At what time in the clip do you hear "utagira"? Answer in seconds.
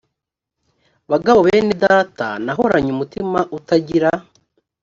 3.57-4.11